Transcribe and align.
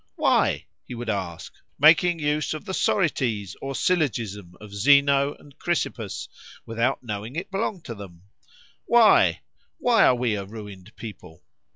Why? 0.15 0.65
he 0.87 0.95
would 0.95 1.11
ask, 1.11 1.53
making 1.77 2.17
use 2.17 2.55
of 2.55 2.65
the 2.65 2.73
sorites 2.73 3.55
or 3.61 3.75
syllogism 3.75 4.55
of 4.59 4.73
Zeno 4.73 5.35
and 5.35 5.55
Chrysippus, 5.59 6.27
without 6.65 7.03
knowing 7.03 7.35
it 7.35 7.51
belonged 7.51 7.85
to 7.85 7.93
them.—Why? 7.93 9.41
why 9.77 10.03
are 10.03 10.15
we 10.15 10.33
a 10.33 10.43
ruined 10.43 10.91
people? 10.95 11.43